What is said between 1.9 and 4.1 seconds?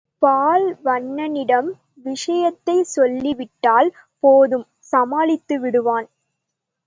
விஷயத்தை சொல்லிவிட்டால்